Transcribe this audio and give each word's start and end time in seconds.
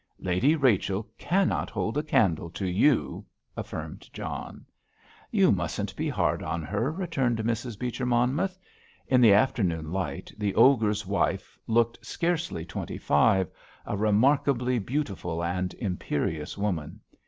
"Lady 0.17 0.55
Rachel 0.55 1.07
cannot 1.19 1.69
hold 1.69 1.95
a 1.95 2.01
candle 2.01 2.49
to 2.49 2.65
you," 2.67 3.23
affirmed 3.55 4.09
John. 4.11 4.65
"You 5.29 5.51
mustn't 5.51 5.95
be 5.95 6.09
hard 6.09 6.41
on 6.41 6.63
her," 6.63 6.91
returned 6.91 7.37
Mrs. 7.37 7.77
Beecher 7.77 8.07
Monmouth. 8.07 8.57
In 9.05 9.21
the 9.21 9.33
afternoon 9.33 9.91
light 9.91 10.31
the 10.39 10.55
"Ogre's" 10.55 11.05
wife 11.05 11.55
looked 11.67 12.03
scarcely 12.03 12.65
twenty 12.65 12.97
five, 12.97 13.51
a 13.85 13.95
remarkably 13.95 14.79
beautiful 14.79 15.43
and 15.43 15.71
imperious 15.75 16.57
woman. 16.57 17.01